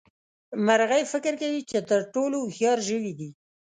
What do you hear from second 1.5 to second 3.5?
چې تر ټولو هوښيار ژوي دي.